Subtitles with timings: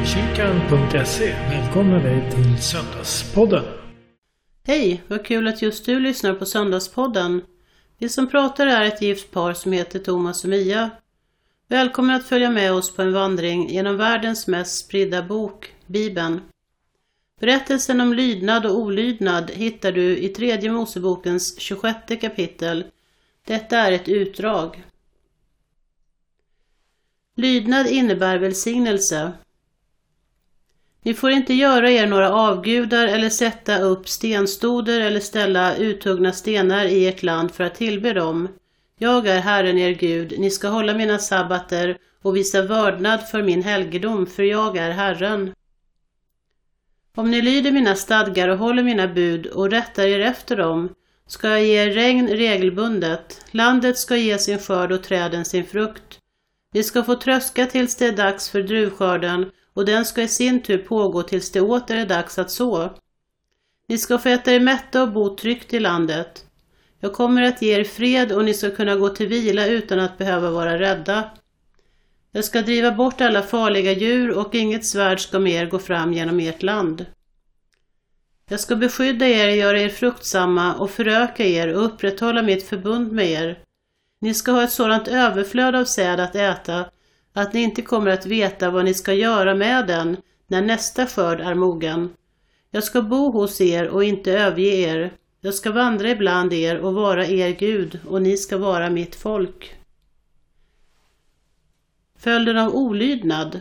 [0.00, 3.64] Pingstkyrkan.se välkomnar dig till Söndagspodden.
[4.64, 7.42] Hej, vad kul att just du lyssnar på Söndagspodden.
[7.98, 10.90] Vi som pratar är ett gift par som heter Thomas och Mia.
[11.68, 16.40] Välkommen att följa med oss på en vandring genom världens mest spridda bok, Bibeln.
[17.40, 22.84] Berättelsen om lydnad och olydnad hittar du i tredje Mosebokens 26 kapitel.
[23.44, 24.84] Detta är ett utdrag.
[27.36, 29.32] Lydnad innebär välsignelse.
[31.02, 36.84] Ni får inte göra er några avgudar eller sätta upp stenstoder eller ställa uthuggna stenar
[36.84, 38.48] i ert land för att tillbe dem.
[38.98, 43.62] Jag är Herren er Gud, ni ska hålla mina sabbater och visa vördnad för min
[43.62, 45.54] helgedom, för jag är Herren.
[47.14, 50.88] Om ni lyder mina stadgar och håller mina bud och rättar er efter dem,
[51.26, 56.18] ska jag ge er regn regelbundet, landet ska ge sin skörd och träden sin frukt.
[56.72, 60.62] Ni ska få tröska tills det är dags för druvskörden och den ska i sin
[60.62, 62.90] tur pågå tills det åter är dags att så.
[63.88, 66.44] Ni ska få äta er mätta och bo tryggt i landet.
[67.00, 70.18] Jag kommer att ge er fred och ni ska kunna gå till vila utan att
[70.18, 71.30] behöva vara rädda.
[72.32, 76.40] Jag ska driva bort alla farliga djur och inget svärd ska mer gå fram genom
[76.40, 77.06] ert land.
[78.48, 83.30] Jag ska beskydda er, göra er fruktsamma och föröka er och upprätthålla mitt förbund med
[83.30, 83.58] er.
[84.20, 86.84] Ni ska ha ett sådant överflöd av säd att äta
[87.32, 91.40] att ni inte kommer att veta vad ni ska göra med den när nästa skörd
[91.40, 92.10] är mogen.
[92.70, 95.12] Jag ska bo hos er och inte överge er.
[95.40, 99.74] Jag ska vandra ibland er och vara er Gud och ni ska vara mitt folk.
[102.18, 103.60] Följden av olydnad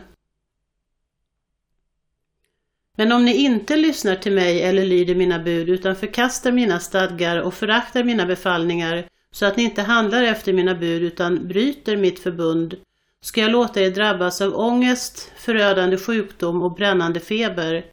[3.00, 7.42] Men om ni inte lyssnar till mig eller lyder mina bud utan förkastar mina stadgar
[7.42, 12.20] och föraktar mina befallningar så att ni inte handlar efter mina bud utan bryter mitt
[12.20, 12.76] förbund
[13.22, 17.86] ska jag låta er drabbas av ångest, förödande sjukdom och brännande feber.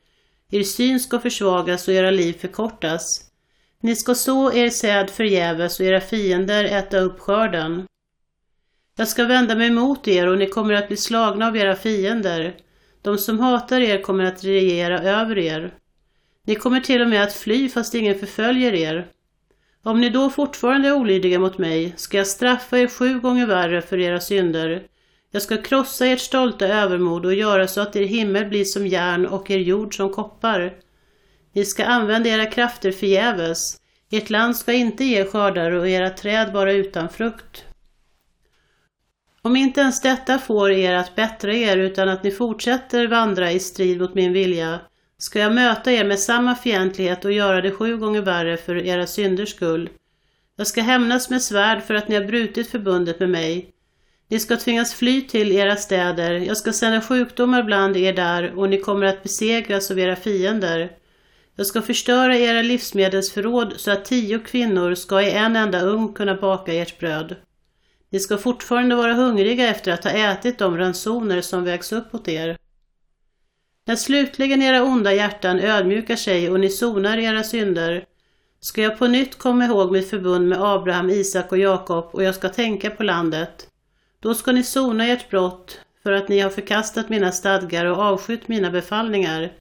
[0.50, 3.31] Er syn ska försvagas och era liv förkortas.
[3.81, 7.87] Ni ska så er säd förgäves och era fiender äta upp skörden.
[8.97, 12.56] Jag ska vända mig mot er och ni kommer att bli slagna av era fiender.
[13.03, 15.75] De som hatar er kommer att regera över er.
[16.45, 19.06] Ni kommer till och med att fly fast ingen förföljer er.
[19.83, 23.83] Om ni då fortfarande är olydiga mot mig ska jag straffa er sju gånger värre
[23.83, 24.87] för era synder.
[25.31, 29.26] Jag ska krossa ert stolta övermod och göra så att er himmel blir som järn
[29.26, 30.75] och er jord som koppar.
[31.53, 33.76] Ni ska använda era krafter förgäves.
[34.10, 37.64] Ert land ska inte ge skördar och era träd vara utan frukt.
[39.42, 43.60] Om inte ens detta får er att bättra er utan att ni fortsätter vandra i
[43.60, 44.81] strid mot min vilja,
[45.19, 49.06] ska jag möta er med samma fientlighet och göra det sju gånger värre för era
[49.06, 49.88] synders skull.
[50.56, 53.72] Jag ska hämnas med svärd för att ni har brutit förbundet med mig.
[54.28, 58.69] Ni ska tvingas fly till era städer, jag ska sända sjukdomar bland er där och
[58.69, 60.92] ni kommer att besegras av era fiender.
[61.56, 66.34] Jag ska förstöra era livsmedelsförråd så att tio kvinnor ska i en enda ugn kunna
[66.34, 67.37] baka ert bröd.
[68.10, 72.28] Ni ska fortfarande vara hungriga efter att ha ätit de ransoner som vägs upp åt
[72.28, 72.56] er.
[73.87, 78.04] När slutligen era onda hjärtan ödmjukar sig och ni sonar era synder,
[78.60, 82.34] ska jag på nytt komma ihåg mitt förbund med Abraham, Isak och Jakob och jag
[82.34, 83.69] ska tänka på landet.
[84.26, 88.48] Då ska ni sona ert brott för att ni har förkastat mina stadgar och avskytt
[88.48, 89.53] mina befallningar.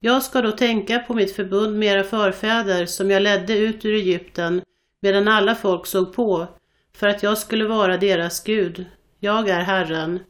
[0.00, 3.94] Jag ska då tänka på mitt förbund med era förfäder som jag ledde ut ur
[3.94, 4.62] Egypten
[5.02, 6.48] medan alla folk såg på,
[6.92, 8.86] för att jag skulle vara deras Gud.
[9.20, 10.20] Jag är Herren.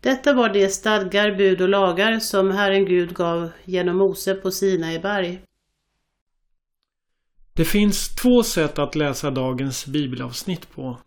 [0.00, 4.98] Detta var de stadgar, bud och lagar som Herren Gud gav genom Mose på Sinai
[4.98, 5.42] berg.
[7.52, 10.98] Det finns två sätt att läsa dagens bibelavsnitt på.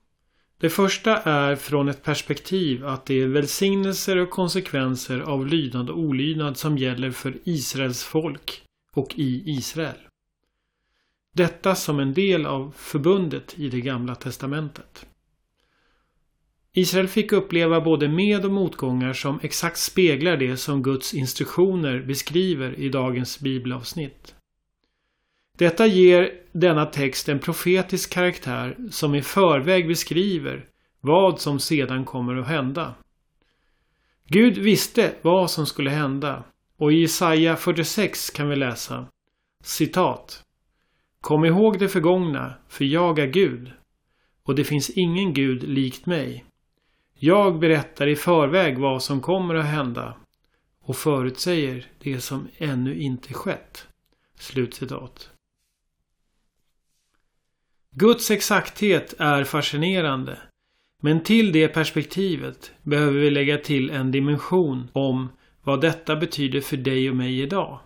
[0.58, 6.00] Det första är från ett perspektiv att det är välsignelser och konsekvenser av lydnad och
[6.00, 8.62] olydnad som gäller för Israels folk
[8.94, 9.98] och i Israel.
[11.34, 15.06] Detta som en del av förbundet i det gamla testamentet.
[16.74, 22.80] Israel fick uppleva både med och motgångar som exakt speglar det som Guds instruktioner beskriver
[22.80, 24.35] i dagens bibelavsnitt.
[25.58, 30.66] Detta ger denna text en profetisk karaktär som i förväg beskriver
[31.02, 32.96] vad som sedan kommer att hända.
[34.28, 36.44] Gud visste vad som skulle hända
[36.78, 39.08] och i Jesaja 46 kan vi läsa
[39.64, 40.44] citat
[41.22, 43.72] Kom ihåg det förgångna, för jag är Gud
[44.44, 46.46] och det finns ingen Gud likt mig.
[47.20, 50.18] Jag berättar i förväg vad som kommer att hända
[50.82, 53.88] och förutsäger det som ännu inte skett.
[54.40, 55.32] Slutcitat.
[57.98, 60.38] Guds exakthet är fascinerande.
[61.02, 65.30] Men till det perspektivet behöver vi lägga till en dimension om
[65.64, 67.80] vad detta betyder för dig och mig idag.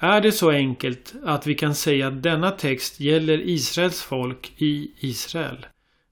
[0.00, 4.92] Är det så enkelt att vi kan säga att denna text gäller Israels folk i
[4.98, 5.66] Israel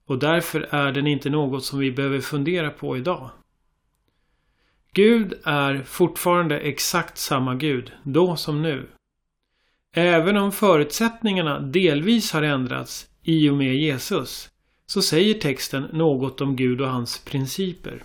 [0.05, 3.29] och därför är den inte något som vi behöver fundera på idag?
[4.93, 8.87] Gud är fortfarande exakt samma Gud, då som nu.
[9.99, 14.49] Även om förutsättningarna delvis har ändrats i och med Jesus
[14.85, 18.03] så säger texten något om Gud och hans principer.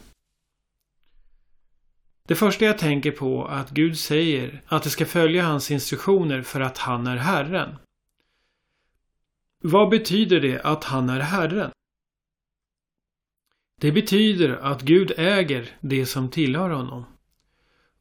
[2.28, 6.42] Det första jag tänker på är att Gud säger att det ska följa hans instruktioner
[6.42, 7.76] för att han är Herren.
[9.62, 11.70] Vad betyder det att han är Herren?
[13.80, 17.04] Det betyder att Gud äger det som tillhör honom.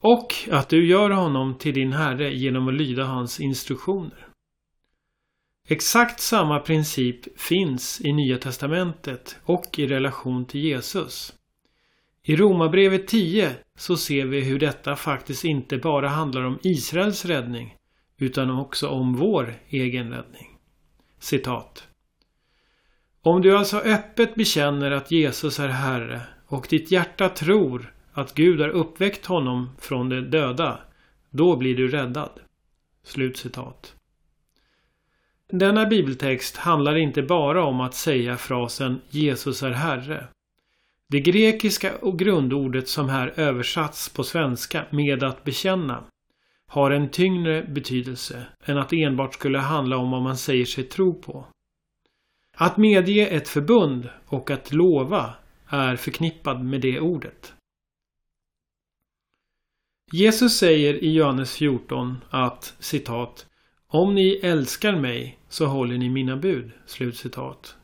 [0.05, 4.27] Och att du gör honom till din Herre genom att lyda hans instruktioner.
[5.67, 11.33] Exakt samma princip finns i Nya Testamentet och i relation till Jesus.
[12.23, 17.75] I Romarbrevet 10 så ser vi hur detta faktiskt inte bara handlar om Israels räddning
[18.17, 20.47] utan också om vår egen räddning.
[21.19, 21.87] Citat.
[23.21, 28.61] Om du alltså öppet bekänner att Jesus är Herre och ditt hjärta tror att Gud
[28.61, 30.79] har uppväckt honom från de döda,
[31.29, 32.39] då blir du räddad.
[33.03, 33.95] Slutcitat.
[35.49, 40.27] Denna bibeltext handlar inte bara om att säga frasen Jesus är Herre.
[41.09, 46.03] Det grekiska och grundordet som här översatts på svenska med att bekänna
[46.67, 50.83] har en tyngre betydelse än att det enbart skulle handla om vad man säger sig
[50.83, 51.45] tro på.
[52.57, 55.33] Att medge ett förbund och att lova
[55.67, 57.53] är förknippad med det ordet.
[60.15, 63.45] Jesus säger i Johannes 14 att citat
[63.87, 66.71] Om ni älskar mig så håller ni mina bud.
[66.85, 67.75] Slutcitat.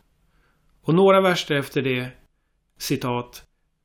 [0.81, 2.07] Och några verser efter det
[2.77, 3.43] citat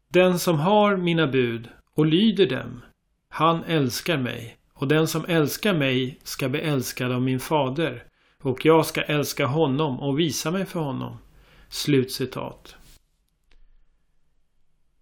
[0.08, 2.82] Den som har mina bud och lyder dem
[3.28, 8.04] han älskar mig och den som älskar mig ska bli älskad av min fader
[8.42, 11.16] och jag ska älska honom och visa mig för honom.
[11.68, 12.76] Slutcitat.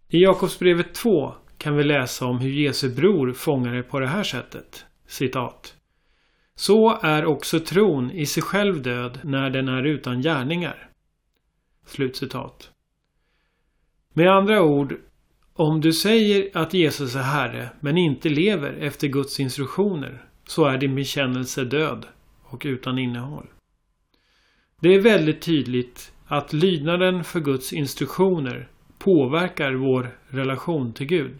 [0.08, 4.84] I Jakobsbrevet 2 kan vi läsa om hur Jesu bror fångade på det här sättet.
[5.06, 5.76] Citat.
[6.54, 10.90] Så är också tron i sig själv död när den är utan gärningar.
[11.86, 12.70] Slutcitat.
[14.14, 14.94] Med andra ord,
[15.54, 20.78] om du säger att Jesus är Herre men inte lever efter Guds instruktioner så är
[20.78, 22.06] din bekännelse död
[22.42, 23.46] och utan innehåll.
[24.80, 28.68] Det är väldigt tydligt att lydnaden för Guds instruktioner
[28.98, 31.38] påverkar vår relation till Gud.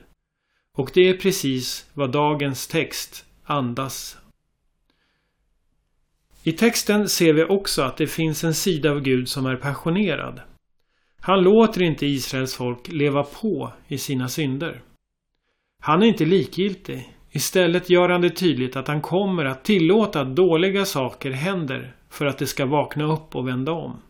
[0.79, 4.19] Och det är precis vad dagens text andas.
[6.45, 10.41] I texten ser vi också att det finns en sida av Gud som är passionerad.
[11.21, 14.83] Han låter inte Israels folk leva på i sina synder.
[15.81, 17.13] Han är inte likgiltig.
[17.31, 22.27] Istället gör han det tydligt att han kommer att tillåta att dåliga saker händer för
[22.27, 24.03] att det ska vakna upp och vända om.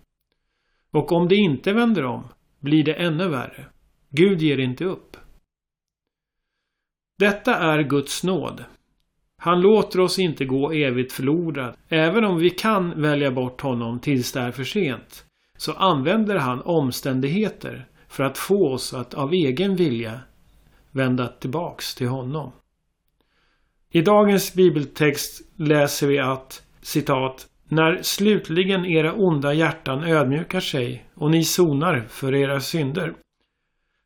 [0.93, 2.29] Och om det inte vänder om
[2.61, 3.67] blir det ännu värre.
[4.11, 5.17] Gud ger inte upp.
[7.23, 8.65] Detta är Guds nåd.
[9.39, 11.75] Han låter oss inte gå evigt förlorad.
[11.89, 15.25] Även om vi kan välja bort honom tills det är för sent.
[15.57, 20.21] Så använder han omständigheter för att få oss att av egen vilja
[20.91, 22.53] vända tillbaks till honom.
[23.91, 31.31] I dagens bibeltext läser vi att citat när slutligen era onda hjärtan ödmjukar sig och
[31.31, 33.15] ni sonar för era synder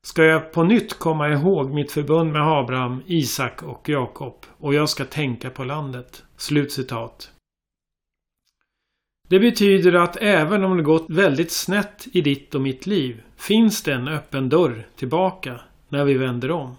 [0.06, 4.88] ska jag på nytt komma ihåg mitt förbund med Abraham, Isak och Jakob och jag
[4.88, 6.24] ska tänka på landet.
[6.36, 7.30] Slutcitat.
[9.28, 13.82] Det betyder att även om det gått väldigt snett i ditt och mitt liv finns
[13.82, 16.76] det en öppen dörr tillbaka när vi vänder om.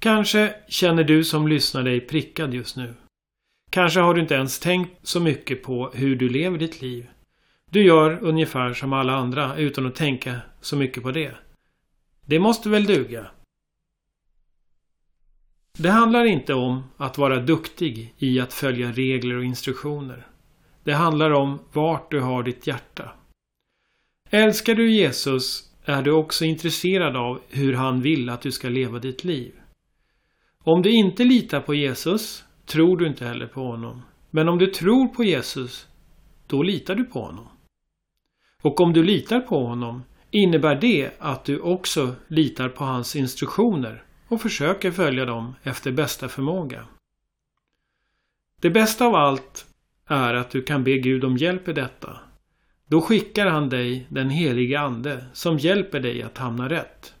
[0.00, 2.94] Kanske känner du som lyssnar dig prickad just nu.
[3.70, 7.10] Kanske har du inte ens tänkt så mycket på hur du lever ditt liv.
[7.70, 11.34] Du gör ungefär som alla andra utan att tänka så mycket på det.
[12.30, 13.30] Det måste väl duga?
[15.78, 20.26] Det handlar inte om att vara duktig i att följa regler och instruktioner.
[20.84, 23.12] Det handlar om vart du har ditt hjärta.
[24.30, 28.98] Älskar du Jesus är du också intresserad av hur han vill att du ska leva
[28.98, 29.52] ditt liv.
[30.64, 34.02] Om du inte litar på Jesus tror du inte heller på honom.
[34.30, 35.88] Men om du tror på Jesus,
[36.46, 37.48] då litar du på honom.
[38.62, 44.04] Och om du litar på honom innebär det att du också litar på hans instruktioner
[44.28, 46.86] och försöker följa dem efter bästa förmåga.
[48.60, 49.66] Det bästa av allt
[50.06, 52.18] är att du kan be Gud om hjälp i detta.
[52.86, 57.14] Då skickar han dig den helige Ande som hjälper dig att hamna rätt.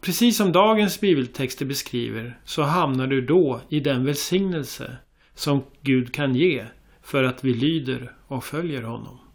[0.00, 4.96] Precis som dagens bibeltexter beskriver så hamnar du då i den välsignelse
[5.34, 6.64] som Gud kan ge
[7.02, 9.27] för att vi lyder och följer honom.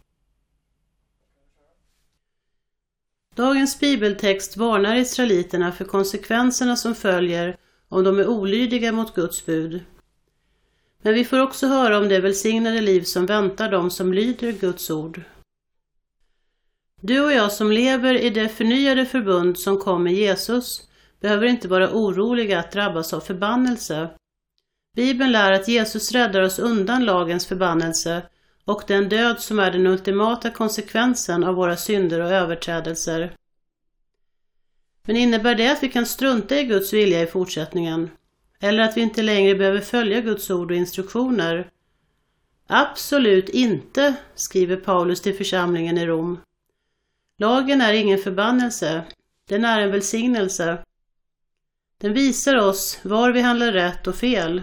[3.34, 7.56] Dagens bibeltext varnar israeliterna för konsekvenserna som följer
[7.88, 9.84] om de är olydiga mot Guds bud.
[11.02, 14.90] Men vi får också höra om det välsignade liv som väntar dem som lyder Guds
[14.90, 15.22] ord.
[17.00, 20.88] Du och jag som lever i det förnyade förbund som kom med Jesus
[21.20, 24.08] behöver inte vara oroliga att drabbas av förbannelse.
[24.96, 28.22] Bibeln lär att Jesus räddar oss undan lagens förbannelse
[28.64, 33.36] och den död som är den ultimata konsekvensen av våra synder och överträdelser.
[35.06, 38.10] Men innebär det att vi kan strunta i Guds vilja i fortsättningen?
[38.60, 41.70] Eller att vi inte längre behöver följa Guds ord och instruktioner?
[42.66, 46.40] Absolut inte, skriver Paulus till församlingen i Rom.
[47.38, 49.04] Lagen är ingen förbannelse,
[49.48, 50.78] den är en välsignelse.
[51.98, 54.62] Den visar oss var vi handlar rätt och fel.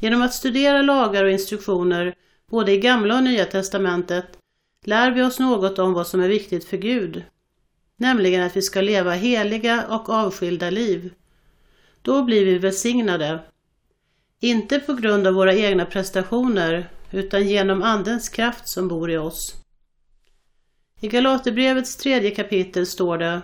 [0.00, 2.14] Genom att studera lagar och instruktioner,
[2.54, 4.38] både i Gamla och Nya testamentet,
[4.84, 7.24] lär vi oss något om vad som är viktigt för Gud,
[7.96, 11.14] nämligen att vi ska leva heliga och avskilda liv.
[12.02, 13.38] Då blir vi välsignade.
[14.40, 19.54] Inte på grund av våra egna prestationer, utan genom Andens kraft som bor i oss.
[21.00, 23.42] I Galaterbrevets tredje kapitel står det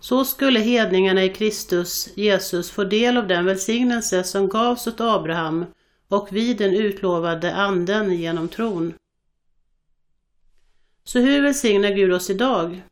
[0.00, 5.64] Så skulle hedningarna i Kristus, Jesus, få del av den välsignelse som gavs åt Abraham
[6.12, 8.94] och vid den utlovade anden genom tron.
[11.04, 12.82] Så hur välsignar Gud oss idag?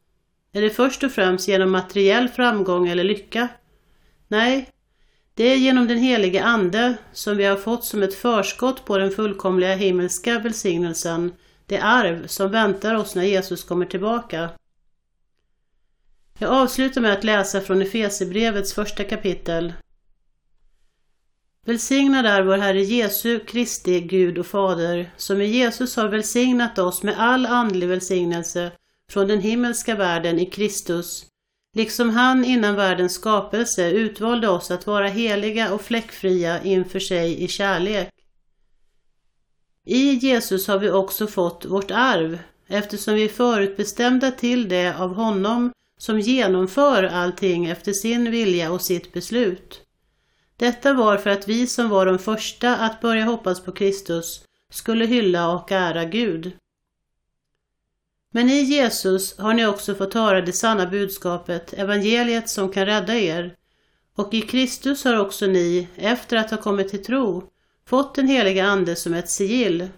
[0.53, 3.49] Är det först och främst genom materiell framgång eller lycka?
[4.29, 4.69] Nej,
[5.35, 9.11] det är genom den helige Ande som vi har fått som ett förskott på den
[9.11, 11.33] fullkomliga himmelska välsignelsen,
[11.67, 14.51] det arv som väntar oss när Jesus kommer tillbaka.
[16.39, 19.73] Jag avslutar med att läsa från Efesebrevets första kapitel.
[21.71, 27.03] Välsignad är vår Herre Jesu Kristi Gud och Fader, som i Jesus har välsignat oss
[27.03, 28.73] med all andlig välsignelse
[29.11, 31.27] från den himmelska världen i Kristus,
[31.77, 37.49] liksom han innan världens skapelse utvalde oss att vara heliga och fläckfria inför sig i
[37.49, 38.09] kärlek.
[39.87, 45.15] I Jesus har vi också fått vårt arv, eftersom vi är förutbestämda till det av
[45.15, 49.87] honom som genomför allting efter sin vilja och sitt beslut.
[50.61, 55.07] Detta var för att vi som var de första att börja hoppas på Kristus skulle
[55.07, 56.53] hylla och ära Gud.
[58.33, 63.15] Men i Jesus har ni också fått höra det sanna budskapet, evangeliet som kan rädda
[63.15, 63.55] er.
[64.15, 67.51] Och i Kristus har också ni, efter att ha kommit till tro,
[67.87, 69.89] fått den heliga Ande som ett sigill.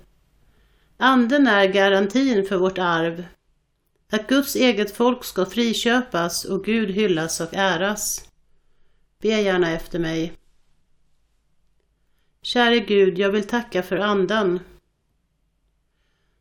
[0.97, 3.25] Anden är garantin för vårt arv,
[4.13, 8.25] att Guds eget folk ska friköpas och Gud hyllas och äras.
[9.23, 10.33] Be gärna efter mig.
[12.45, 14.61] Käre Gud, jag vill tacka för Anden,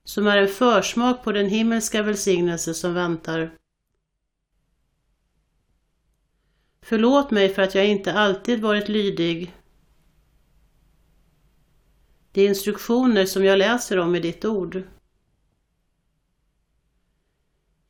[0.03, 3.58] som är en försmak på den himmelska välsignelse som väntar.
[6.81, 9.55] Förlåt mig för att jag inte alltid varit lydig.
[12.31, 14.84] De instruktioner som jag läser om i ditt ord.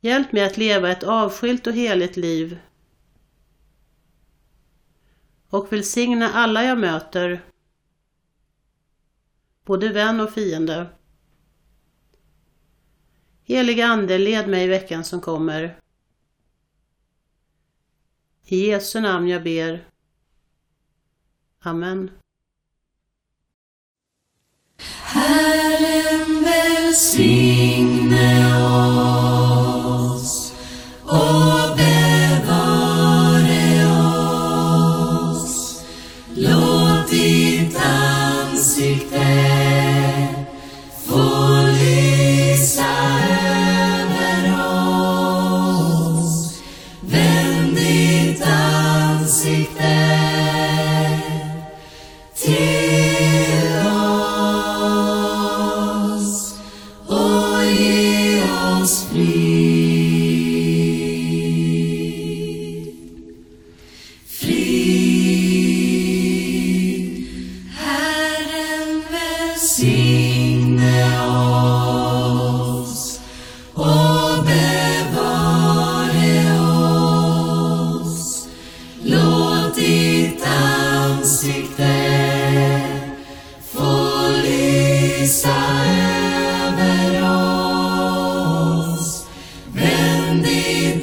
[0.00, 2.58] Hjälp mig att leva ett avskilt och heligt liv
[5.48, 7.51] och välsigna alla jag möter
[9.64, 10.86] både vän och fiende.
[13.44, 15.78] Heliga Ande, led mig i veckan som kommer.
[18.44, 19.88] I Jesu namn jag ber.
[21.60, 22.10] Amen.
[25.02, 27.36] Herren välsigne
[28.64, 28.91] oss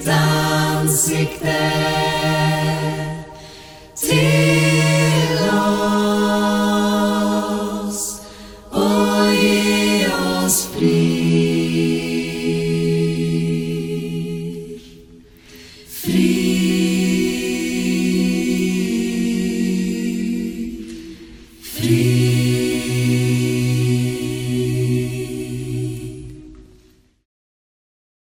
[0.06, 2.09] dans ik ben.